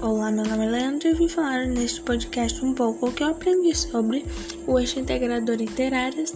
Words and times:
Olá, 0.00 0.30
meu 0.30 0.44
nome 0.44 0.64
é 0.64 0.70
Leandro 0.70 1.08
e 1.08 1.14
vim 1.14 1.26
falar 1.26 1.66
neste 1.66 2.00
podcast 2.02 2.64
um 2.64 2.72
pouco 2.72 3.08
o 3.08 3.12
que 3.12 3.24
eu 3.24 3.30
aprendi 3.30 3.76
sobre 3.76 4.24
o 4.64 4.78
eixo 4.78 5.00
integrador 5.00 5.56
literárias. 5.56 6.32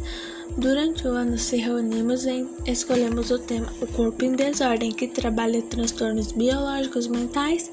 Durante 0.59 1.07
o 1.07 1.13
ano 1.13 1.39
se 1.39 1.59
reunimos 1.59 2.27
e 2.27 2.45
escolhemos 2.67 3.31
o 3.31 3.39
tema 3.39 3.73
O 3.81 3.87
Corpo 3.87 4.25
em 4.25 4.33
Desordem, 4.33 4.91
que 4.91 5.07
trabalha 5.07 5.63
transtornos 5.63 6.33
biológicos, 6.33 7.07
mentais 7.07 7.71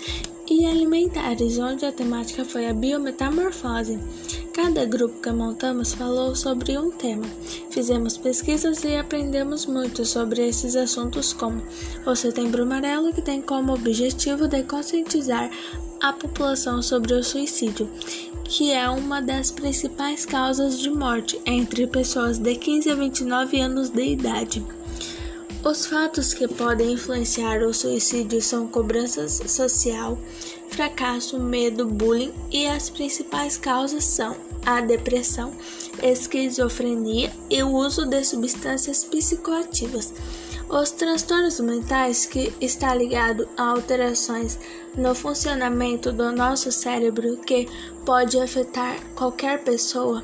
e 0.60 0.66
alimentares, 0.66 1.58
onde 1.58 1.86
a 1.86 1.92
temática 1.92 2.44
foi 2.44 2.68
a 2.68 2.74
biometamorfose. 2.74 3.98
Cada 4.54 4.84
grupo 4.84 5.22
que 5.22 5.32
montamos 5.32 5.94
falou 5.94 6.36
sobre 6.36 6.78
um 6.78 6.92
tema. 6.92 7.26
Fizemos 7.70 8.18
pesquisas 8.18 8.84
e 8.84 8.98
aprendemos 8.98 9.66
muito 9.66 10.06
sobre 10.06 10.46
esses 10.46 10.76
assuntos, 10.76 11.32
como 11.32 11.64
o 12.06 12.14
Setembro 12.14 12.64
Amarelo, 12.64 13.14
que 13.14 13.22
tem 13.22 13.42
como 13.42 13.74
objetivo 13.74 14.50
de 14.50 14.64
conscientizar 14.64 15.50
a 16.02 16.12
população 16.12 16.82
sobre 16.82 17.14
o 17.14 17.24
suicídio, 17.24 17.90
que 18.44 18.74
é 18.74 18.90
uma 18.90 19.22
das 19.22 19.52
principais 19.52 20.26
causas 20.26 20.78
de 20.78 20.90
morte 20.90 21.40
entre 21.46 21.88
pessoas 21.88 22.38
de 22.38 22.54
15 22.54 22.90
a 22.90 22.96
29 22.96 23.62
anos 23.62 23.90
de 23.90 24.04
idade. 24.04 24.62
Os 25.64 25.86
fatos 25.86 26.34
que 26.34 26.48
podem 26.48 26.94
influenciar 26.94 27.62
o 27.64 27.74
suicídio 27.74 28.42
são 28.42 28.66
cobrança 28.66 29.28
social, 29.28 30.18
fracasso, 30.70 31.38
medo, 31.38 31.86
bullying 31.86 32.34
e 32.50 32.66
as 32.66 32.90
principais 32.90 33.58
causas 33.58 34.06
são 34.06 34.38
a 34.66 34.80
depressão, 34.80 35.54
esquizofrenia 36.02 37.30
e 37.50 37.62
o 37.62 37.72
uso 37.72 38.06
de 38.06 38.24
substâncias 38.24 39.04
psicoativas. 39.04 40.14
Os 40.70 40.92
transtornos 40.92 41.60
mentais 41.60 42.26
que 42.26 42.54
está 42.62 42.96
ligado 42.96 43.46
a 43.58 43.64
alterações 43.64 44.58
no 44.96 45.14
funcionamento 45.14 46.14
do 46.14 46.32
nosso 46.32 46.72
cérebro 46.72 47.36
que 47.36 47.68
pode 48.06 48.40
afetar 48.40 48.96
qualquer 49.14 49.62
pessoa 49.62 50.24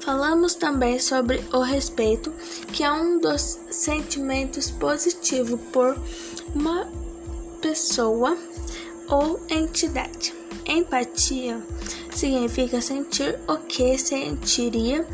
Falamos 0.00 0.54
também 0.54 0.98
sobre 0.98 1.44
o 1.52 1.60
respeito, 1.60 2.32
que 2.72 2.82
é 2.82 2.90
um 2.92 3.18
dos 3.18 3.58
sentimentos 3.70 4.70
positivos 4.70 5.60
por 5.72 5.98
uma 6.54 6.88
pessoa 7.60 8.36
ou 9.08 9.40
entidade. 9.48 10.34
Empatia 10.66 11.62
significa 12.14 12.80
sentir 12.80 13.38
o 13.46 13.56
que 13.56 13.96
sentiria 13.96 15.06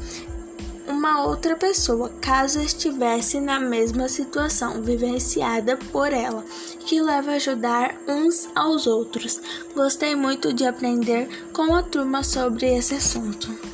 uma 0.86 1.24
outra 1.24 1.56
pessoa 1.56 2.10
caso 2.20 2.60
estivesse 2.60 3.40
na 3.40 3.58
mesma 3.58 4.08
situação 4.08 4.82
vivenciada 4.82 5.76
por 5.76 6.12
ela, 6.12 6.44
que 6.80 7.00
leva 7.00 7.32
a 7.32 7.34
ajudar 7.34 7.96
uns 8.06 8.48
aos 8.54 8.86
outros. 8.86 9.40
Gostei 9.74 10.14
muito 10.14 10.52
de 10.52 10.66
aprender 10.66 11.28
com 11.52 11.74
a 11.74 11.82
turma 11.82 12.22
sobre 12.22 12.74
esse 12.76 12.94
assunto. 12.94 13.73